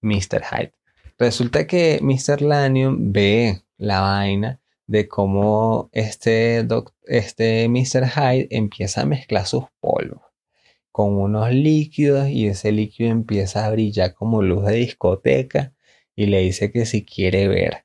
Mr. 0.00 0.42
Hyde. 0.44 0.74
Resulta 1.18 1.66
que 1.66 1.98
Mr. 2.02 2.42
Lanyon 2.42 3.12
ve 3.12 3.62
la 3.76 4.00
vaina 4.00 4.60
de 4.86 5.06
cómo 5.08 5.90
este, 5.92 6.66
este 7.04 7.68
Mr. 7.68 8.08
Hyde 8.08 8.48
empieza 8.50 9.02
a 9.02 9.06
mezclar 9.06 9.46
sus 9.46 9.64
polvos 9.80 10.22
con 10.92 11.14
unos 11.14 11.52
líquidos 11.52 12.28
y 12.28 12.46
ese 12.46 12.72
líquido 12.72 13.10
empieza 13.10 13.64
a 13.64 13.70
brillar 13.70 14.14
como 14.14 14.42
luz 14.42 14.66
de 14.66 14.74
discoteca 14.74 15.72
y 16.16 16.26
le 16.26 16.40
dice 16.40 16.70
que 16.72 16.86
si 16.86 17.04
quiere 17.04 17.48
ver. 17.48 17.84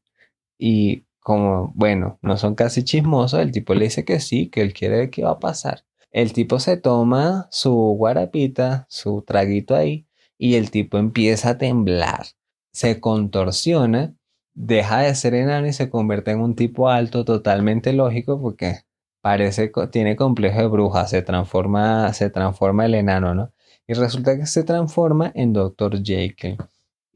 Y 0.58 1.06
como, 1.26 1.72
bueno, 1.74 2.20
no 2.22 2.38
son 2.38 2.54
casi 2.54 2.84
chismosos, 2.84 3.40
el 3.40 3.52
tipo 3.52 3.74
le 3.74 3.86
dice 3.86 4.06
que 4.06 4.20
sí, 4.20 4.48
que 4.48 4.62
él 4.62 4.74
quiere 4.74 4.98
ver 4.98 5.10
qué 5.10 5.24
va 5.24 5.32
a 5.32 5.40
pasar. 5.40 5.84
El 6.12 6.34
tipo 6.34 6.60
se 6.60 6.78
toma 6.78 7.48
su 7.50 7.74
guarapita, 7.74 8.86
su 8.90 9.24
traguito 9.24 9.76
ahí, 9.76 10.06
y 10.38 10.54
el 10.54 10.70
tipo 10.70 11.00
empieza 11.00 11.50
a 11.50 11.58
temblar. 11.58 12.28
Se 12.72 13.00
contorsiona, 13.00 14.14
deja 14.54 15.00
de 15.00 15.16
ser 15.16 15.34
enano 15.34 15.66
y 15.66 15.74
se 15.74 15.90
convierte 15.90 16.30
en 16.30 16.42
un 16.42 16.56
tipo 16.56 16.90
alto, 16.90 17.26
totalmente 17.26 17.92
lógico, 17.92 18.40
porque 18.40 18.82
parece, 19.22 19.72
tiene 19.92 20.16
complejo 20.16 20.60
de 20.60 20.68
bruja, 20.68 21.08
se 21.08 21.24
transforma, 21.24 22.14
se 22.14 22.30
transforma 22.30 22.86
el 22.86 22.94
enano, 22.94 23.34
¿no? 23.34 23.52
Y 23.88 23.96
resulta 23.96 24.38
que 24.38 24.46
se 24.46 24.64
transforma 24.64 25.32
en 25.34 25.54
Dr. 25.54 26.04
Jekyll. 26.04 26.58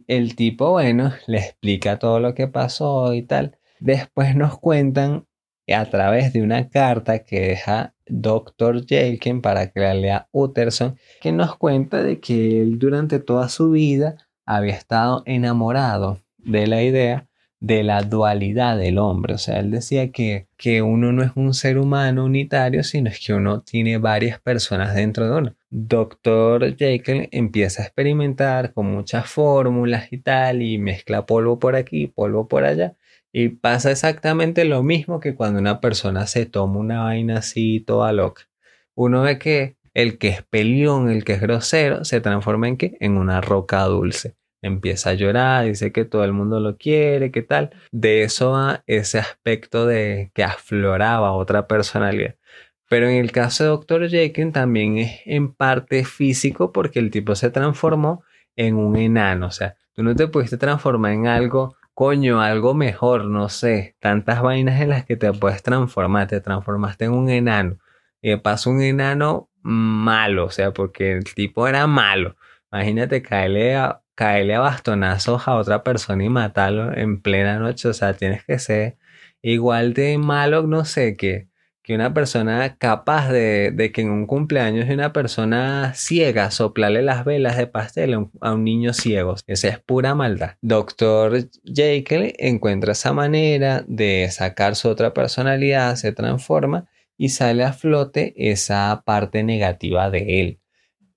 El 0.08 0.36
tipo, 0.36 0.72
bueno, 0.72 1.14
le 1.28 1.38
explica 1.38 2.00
todo 2.00 2.20
lo 2.20 2.34
que 2.34 2.48
pasó 2.48 3.14
y 3.14 3.22
tal. 3.22 3.59
Después 3.80 4.36
nos 4.36 4.60
cuentan 4.60 5.26
a 5.74 5.86
través 5.86 6.34
de 6.34 6.42
una 6.42 6.70
carta 6.70 7.20
que 7.20 7.40
deja 7.42 7.94
Dr. 8.08 8.86
Jekyll 8.86 9.42
para 9.42 9.72
que 9.72 9.80
la 9.80 9.94
lea 9.94 10.28
Utterson, 10.32 10.98
que 11.22 11.32
nos 11.32 11.58
cuenta 11.58 12.04
de 12.04 12.20
que 12.20 12.62
él 12.62 12.80
durante 12.80 13.20
toda 13.20 13.50
su 13.50 13.72
vida 13.72 14.18
había 14.46 14.74
estado 14.74 15.22
enamorado 15.26 16.22
de 16.38 16.68
la 16.68 16.82
idea 16.82 17.29
de 17.60 17.84
la 17.84 18.02
dualidad 18.04 18.78
del 18.78 18.98
hombre. 18.98 19.34
O 19.34 19.38
sea, 19.38 19.60
él 19.60 19.72
decía 19.72 20.12
que, 20.12 20.48
que 20.58 20.82
uno 20.82 21.12
no 21.12 21.24
es 21.24 21.32
un 21.36 21.54
ser 21.54 21.78
humano 21.78 22.26
unitario, 22.26 22.84
sino 22.84 23.10
es 23.10 23.20
que 23.26 23.34
uno 23.34 23.62
tiene 23.62 23.98
varias 23.98 24.40
personas 24.40 24.96
dentro 24.96 25.30
de 25.30 25.38
uno. 25.38 25.56
Doctor 25.70 26.76
Jekyll 26.78 27.30
empieza 27.32 27.82
a 27.82 27.86
experimentar 27.86 28.74
con 28.74 28.88
muchas 28.92 29.30
fórmulas 29.30 30.12
y 30.12 30.20
tal, 30.20 30.62
y 30.62 30.78
mezcla 30.78 31.26
polvo 31.26 31.60
por 31.60 31.76
aquí, 31.76 32.08
polvo 32.08 32.48
por 32.48 32.64
allá, 32.64 32.96
y 33.32 33.50
pasa 33.50 33.92
exactamente 33.92 34.66
lo 34.66 34.84
mismo 34.84 35.20
que 35.20 35.36
cuando 35.36 35.60
una 35.60 35.82
persona 35.82 36.28
se 36.28 36.46
toma 36.46 36.80
una 36.80 37.04
vaina 37.04 37.40
así 37.40 37.82
toda 37.82 38.12
loca. 38.14 38.44
Uno 38.96 39.22
ve 39.22 39.38
que 39.40 39.78
el 39.94 40.18
que 40.18 40.30
es 40.30 40.44
pelión, 40.44 41.10
el 41.10 41.24
que 41.24 41.34
es 41.34 41.42
grosero, 41.42 42.06
se 42.06 42.22
transforma 42.22 42.68
en 42.68 42.78
qué? 42.78 42.98
En 43.00 43.18
una 43.18 43.42
roca 43.42 43.84
dulce. 43.84 44.36
Empieza 44.62 45.12
a 45.12 45.14
llorar, 45.14 45.66
dice 45.66 45.92
que 45.92 46.06
todo 46.06 46.24
el 46.26 46.34
mundo 46.34 46.60
lo 46.60 46.78
quiere, 46.78 47.32
qué 47.32 47.42
tal. 47.42 47.72
De 47.92 48.24
eso 48.24 48.52
va 48.52 48.84
ese 48.88 49.20
aspecto 49.20 49.86
de 49.86 50.32
que 50.34 50.44
afloraba 50.44 51.32
otra 51.32 51.68
personalidad. 51.68 52.36
Pero 52.90 53.08
en 53.08 53.18
el 53.18 53.32
caso 53.32 53.64
de 53.64 53.70
Dr. 53.70 54.10
Jekyll 54.10 54.52
también 54.52 54.98
es 54.98 55.22
en 55.26 55.54
parte 55.54 56.04
físico 56.04 56.72
porque 56.74 57.00
el 57.00 57.12
tipo 57.12 57.36
se 57.36 57.52
transformó 57.52 58.24
en 58.56 58.76
un 58.76 58.98
enano. 58.98 59.48
O 59.48 59.52
sea, 59.52 59.76
tú 59.94 60.04
no 60.04 60.16
te 60.16 60.28
pudiste 60.28 60.58
transformar 60.58 61.14
en 61.14 61.28
algo 61.28 61.76
coño, 61.94 62.42
algo 62.42 62.74
mejor, 62.74 63.26
no 63.26 63.50
sé, 63.50 63.96
tantas 64.00 64.42
vainas 64.42 64.82
en 64.82 64.90
las 64.90 65.06
que 65.06 65.18
te 65.18 65.34
puedes 65.34 65.62
transformar, 65.62 66.28
te 66.28 66.42
transformaste 66.42 67.06
en 67.06 67.12
un 67.12 67.30
enano. 67.30 67.78
Y 68.22 68.36
pasó 68.38 68.70
un 68.72 68.82
enano 68.82 69.50
malo, 69.62 70.46
o 70.46 70.50
sea, 70.50 70.72
porque 70.72 71.12
el 71.12 71.26
tipo 71.26 71.68
era 71.68 71.88
malo. 71.88 72.38
Imagínate 72.72 73.22
caerle 73.22 73.76
a, 73.76 74.02
caerle 74.20 74.56
a 74.56 74.60
bastonazos 74.60 75.48
a 75.48 75.56
otra 75.56 75.82
persona 75.82 76.26
y 76.26 76.30
matarlo 76.30 76.94
en 76.94 77.22
plena 77.22 77.58
noche, 77.58 77.88
o 77.88 77.94
sea, 77.94 78.14
tienes 78.14 78.44
que 78.44 78.60
ser 78.60 78.98
igual 79.42 79.94
de 79.94 80.18
malo, 80.18 80.64
no 80.64 80.84
sé, 80.84 81.16
qué 81.16 81.48
que 81.82 81.96
una 81.96 82.14
persona 82.14 82.76
capaz 82.78 83.30
de, 83.32 83.92
que 83.94 84.02
en 84.02 84.12
un 84.12 84.28
cumpleaños 84.28 84.90
de 84.90 84.94
una 84.94 85.14
persona 85.14 85.94
ciega 85.96 86.52
soplarle 86.52 87.02
las 87.02 87.24
velas 87.24 87.58
de 87.58 87.66
pastel 87.66 88.28
a 88.42 88.54
un, 88.54 88.64
niño 88.64 88.94
ciego. 88.94 89.38
Esa 89.48 89.70
es 89.70 89.80
pura 89.80 90.14
maldad. 90.16 90.58
Doctor 90.62 91.50
Jekyll 91.64 92.36
encuentra 92.38 92.92
esa 92.92 93.14
manera 93.14 93.86
de 93.88 94.28
sacar 94.30 94.76
su 94.76 94.90
otra 94.90 95.16
personalidad, 95.16 95.96
se 95.96 96.12
transforma 96.12 96.88
y 97.18 97.30
sale 97.30 97.64
a 97.64 97.74
flote 97.74 98.34
esa 98.36 99.02
parte 99.06 99.44
negativa 99.44 100.12
de 100.12 100.42
él. 100.42 100.60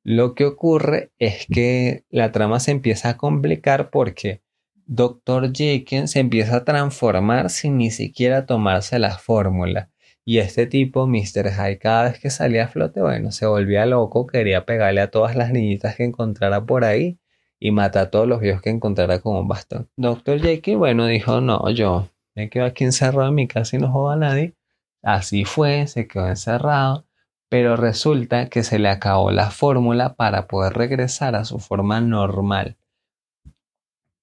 Lo 0.04 0.34
que 0.34 0.44
ocurre 0.44 1.12
es 1.18 1.46
que 1.46 2.04
la 2.10 2.32
trama 2.32 2.58
se 2.60 2.72
empieza 2.72 3.10
a 3.10 3.16
complicar 3.16 3.90
porque 3.90 4.42
Dr. 4.86 5.52
Jekyll 5.54 6.08
se 6.08 6.20
empieza 6.20 6.56
a 6.56 6.64
transformar 6.64 7.50
sin 7.50 7.78
ni 7.78 7.90
siquiera 7.90 8.46
tomarse 8.46 8.98
la 8.98 9.16
fórmula. 9.18 9.90
Y 10.24 10.38
este 10.38 10.66
tipo, 10.66 11.06
Mr. 11.06 11.50
Hyde, 11.52 11.78
cada 11.78 12.04
vez 12.04 12.20
que 12.20 12.30
salía 12.30 12.64
a 12.64 12.68
flote, 12.68 13.00
bueno, 13.00 13.32
se 13.32 13.46
volvía 13.46 13.86
loco, 13.86 14.26
quería 14.26 14.64
pegarle 14.64 15.00
a 15.00 15.10
todas 15.10 15.34
las 15.36 15.50
niñitas 15.50 15.96
que 15.96 16.04
encontrara 16.04 16.64
por 16.64 16.84
ahí 16.84 17.18
y 17.58 17.70
matar 17.70 18.06
a 18.06 18.10
todos 18.10 18.28
los 18.28 18.40
viejos 18.40 18.62
que 18.62 18.70
encontrara 18.70 19.20
con 19.20 19.36
un 19.36 19.48
bastón. 19.48 19.88
Dr. 19.96 20.40
Jekyll, 20.40 20.76
bueno, 20.76 21.06
dijo, 21.06 21.40
no, 21.40 21.70
yo 21.70 22.08
me 22.34 22.50
quedo 22.50 22.64
aquí 22.64 22.84
encerrado 22.84 23.28
en 23.28 23.34
mi 23.34 23.48
casa 23.48 23.76
y 23.76 23.80
no 23.80 23.90
jodo 23.90 24.10
a 24.10 24.16
nadie. 24.16 24.54
Así 25.02 25.44
fue, 25.44 25.86
se 25.86 26.06
quedó 26.06 26.28
encerrado, 26.28 27.04
pero 27.52 27.76
resulta 27.76 28.48
que 28.48 28.62
se 28.62 28.78
le 28.78 28.88
acabó 28.88 29.30
la 29.30 29.50
fórmula 29.50 30.14
para 30.14 30.46
poder 30.46 30.72
regresar 30.72 31.34
a 31.34 31.44
su 31.44 31.58
forma 31.58 32.00
normal. 32.00 32.78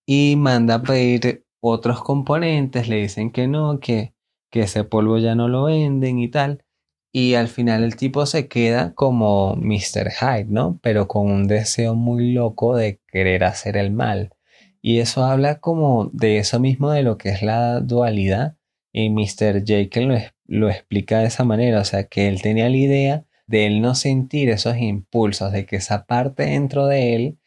Y 0.07 0.33
manda 0.35 0.73
a 0.73 0.81
pedir 0.81 1.45
otros 1.59 2.01
componentes, 2.01 2.89
le 2.89 2.95
dicen 2.95 3.29
que 3.29 3.47
no, 3.47 3.79
que 3.79 4.15
que 4.49 4.61
ese 4.61 4.83
polvo 4.83 5.19
ya 5.19 5.35
no 5.35 5.47
lo 5.47 5.65
venden 5.65 6.17
y 6.17 6.27
tal. 6.27 6.63
y 7.13 7.35
al 7.35 7.49
final 7.49 7.83
el 7.83 7.97
tipo 7.97 8.25
se 8.25 8.47
queda 8.47 8.95
como 8.95 9.55
Mr. 9.57 10.09
Hyde, 10.11 10.45
¿no? 10.49 10.79
Pero 10.81 11.07
con 11.07 11.29
un 11.31 11.47
deseo 11.47 11.93
muy 11.93 12.31
loco 12.33 12.75
de 12.75 12.99
querer 13.11 13.43
hacer 13.43 13.77
el 13.77 13.91
mal. 13.91 14.31
Y 14.81 15.01
eso 15.01 15.23
habla 15.23 15.59
como 15.59 16.09
de 16.13 16.39
eso 16.39 16.59
mismo 16.59 16.89
de 16.89 17.03
lo 17.03 17.19
que 17.19 17.29
es 17.29 17.43
la 17.43 17.79
dualidad. 17.79 18.57
Y 18.91 19.11
Mr. 19.11 19.63
Jekyll 19.63 20.07
lo, 20.07 20.17
lo 20.49 20.69
explica 20.69 21.19
de 21.19 21.27
esa 21.27 21.43
manera. 21.45 21.79
O 21.79 21.85
sea, 21.85 22.05
que 22.05 22.27
él 22.27 22.41
tenía 22.41 22.69
la 22.69 22.77
idea 22.77 23.25
de 23.47 23.65
él 23.65 23.81
no 23.81 23.95
sentir 23.95 24.49
esos 24.49 24.77
impulsos, 24.77 25.51
de 25.51 25.65
que 25.65 25.77
esa 25.77 26.05
parte 26.05 26.43
dentro 26.43 26.87
de 26.87 27.15
él 27.15 27.39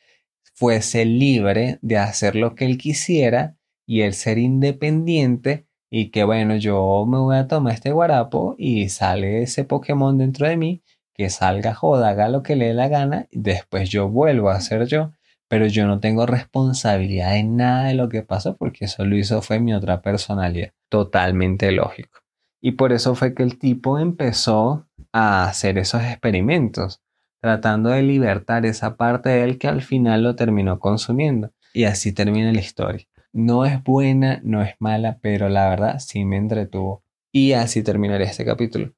fuese 0.55 1.05
libre 1.05 1.79
de 1.83 1.99
hacer 1.99 2.37
lo 2.37 2.55
que 2.55 2.65
él 2.65 2.79
quisiera 2.79 3.57
y 3.87 4.03
el 4.03 4.15
ser 4.15 4.39
independiente 4.39 5.67
y 5.91 6.11
que 6.11 6.25
bueno, 6.25 6.57
yo 6.57 7.05
me 7.07 7.19
voy 7.19 7.37
a 7.37 7.49
tomar 7.49 7.75
este 7.75 7.93
guarapo 7.93 8.55
y 8.59 8.89
sale 8.89 9.43
ese 9.43 9.65
Pokémon 9.65 10.17
dentro 10.17 10.49
de 10.49 10.57
mí, 10.57 10.83
que 11.15 11.29
salga 11.29 11.75
joda, 11.75 12.09
haga 12.09 12.29
lo 12.31 12.43
que 12.43 12.57
le 12.57 12.69
dé 12.69 12.75
la 12.75 12.89
gana, 12.89 13.29
y 13.31 13.41
después 13.41 13.91
yo 13.91 14.09
vuelvo 14.09 14.49
a 14.49 14.61
ser 14.61 14.87
yo, 14.87 15.13
pero 15.49 15.67
yo 15.67 15.87
no 15.87 16.01
tengo 16.01 16.25
responsabilidad 16.25 17.37
en 17.37 17.57
nada 17.57 17.89
de 17.89 17.95
lo 17.95 18.09
que 18.09 18.23
pasó 18.23 18.57
porque 18.57 18.87
eso 18.87 19.05
lo 19.05 19.17
hizo 19.19 19.43
fue 19.43 19.61
mi 19.61 19.75
otra 19.75 20.01
personalidad, 20.01 20.73
totalmente 20.89 21.71
lógico. 21.73 22.22
Y 22.64 22.73
por 22.73 22.92
eso 22.92 23.16
fue 23.16 23.35
que 23.35 23.42
el 23.42 23.59
tipo 23.59 23.99
empezó 23.99 24.87
a 25.12 25.45
hacer 25.45 25.78
esos 25.78 26.02
experimentos, 26.02 27.02
tratando 27.40 27.90
de 27.90 28.02
libertar 28.02 28.64
esa 28.64 28.97
parte 28.97 29.31
de 29.31 29.42
él 29.42 29.59
que 29.59 29.66
al 29.66 29.83
final 29.83 30.23
lo 30.23 30.37
terminó 30.37 30.78
consumiendo. 30.78 31.52
Y 31.75 31.85
así 31.85 32.12
termina 32.12 32.52
la 32.52 32.61
historia. 32.61 33.04
No 33.33 33.64
es 33.64 33.83
buena, 33.83 34.40
no 34.45 34.62
es 34.62 34.75
mala, 34.78 35.19
pero 35.21 35.49
la 35.49 35.69
verdad 35.71 35.99
sí 35.99 36.25
me 36.25 36.37
entretuvo. 36.37 37.02
Y 37.33 37.52
así 37.52 37.83
terminaré 37.83 38.25
este 38.25 38.45
capítulo. 38.45 38.92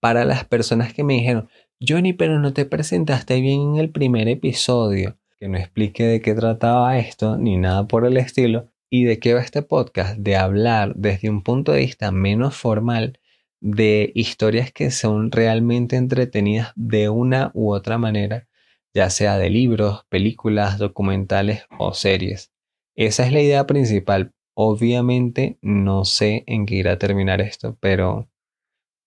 Para 0.00 0.26
las 0.26 0.44
personas 0.44 0.92
que 0.92 1.04
me 1.04 1.14
dijeron, 1.14 1.48
Johnny, 1.80 2.12
pero 2.12 2.38
no 2.38 2.52
te 2.52 2.66
presentaste 2.66 3.40
bien 3.40 3.60
en 3.60 3.76
el 3.76 3.90
primer 3.90 4.28
episodio, 4.28 5.16
que 5.38 5.48
no 5.48 5.56
explique 5.56 6.04
de 6.04 6.20
qué 6.20 6.34
trataba 6.34 6.98
esto, 6.98 7.38
ni 7.38 7.56
nada 7.56 7.86
por 7.86 8.04
el 8.04 8.18
estilo, 8.18 8.68
y 8.94 9.02
de 9.02 9.18
qué 9.18 9.34
va 9.34 9.40
este 9.40 9.62
podcast, 9.62 10.16
de 10.18 10.36
hablar 10.36 10.94
desde 10.94 11.28
un 11.28 11.42
punto 11.42 11.72
de 11.72 11.80
vista 11.80 12.12
menos 12.12 12.54
formal 12.54 13.18
de 13.60 14.12
historias 14.14 14.70
que 14.70 14.92
son 14.92 15.32
realmente 15.32 15.96
entretenidas 15.96 16.70
de 16.76 17.08
una 17.08 17.50
u 17.54 17.72
otra 17.72 17.98
manera, 17.98 18.46
ya 18.94 19.10
sea 19.10 19.36
de 19.36 19.50
libros, 19.50 20.06
películas, 20.10 20.78
documentales 20.78 21.64
o 21.76 21.92
series. 21.92 22.52
Esa 22.94 23.26
es 23.26 23.32
la 23.32 23.40
idea 23.40 23.66
principal. 23.66 24.30
Obviamente 24.54 25.58
no 25.60 26.04
sé 26.04 26.44
en 26.46 26.64
qué 26.64 26.76
irá 26.76 26.92
a 26.92 26.98
terminar 26.98 27.40
esto, 27.40 27.76
pero 27.80 28.28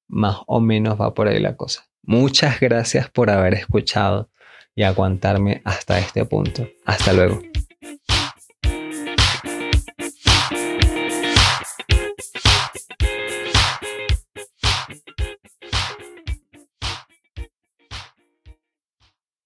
más 0.09 0.39
o 0.47 0.59
menos 0.59 0.99
va 0.99 1.13
por 1.13 1.29
ahí 1.29 1.39
la 1.39 1.55
cosa. 1.55 1.87
Muchas 2.03 2.59
gracias 2.59 3.09
por 3.09 3.29
haber 3.29 3.53
escuchado 3.53 4.29
y 4.75 4.83
aguantarme 4.83 5.61
hasta 5.63 5.97
este 5.97 6.25
punto. 6.25 6.67
Hasta 6.83 7.13
luego. 7.13 7.39